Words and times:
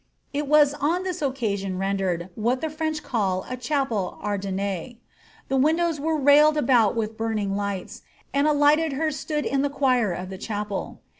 It 0.33 0.47
was 0.47 0.73
on 0.73 1.03
this 1.03 1.21
occasion 1.21 1.77
rendered 1.77 2.29
what 2.33 2.59
the 2.61 2.71
French 2.71 3.03
call 3.03 3.45
a 3.47 3.55
chapel 3.55 4.17
ardenie. 4.19 4.99
The 5.47 5.57
windows 5.57 5.99
were 5.99 6.17
railed 6.17 6.57
about 6.57 6.95
with 6.95 7.19
buniing 7.19 7.51
lifhts, 7.51 8.01
and 8.33 8.47
a 8.47 8.51
lighted 8.51 8.93
hearse 8.93 9.17
stood 9.17 9.45
in 9.45 9.61
the 9.61 9.69
quire 9.69 10.11
of 10.11 10.29
the 10.31 10.39
chapel. 10.39 11.01